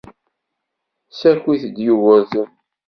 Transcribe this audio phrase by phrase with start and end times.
[1.11, 2.47] Ssakiɣ-d Yugurten.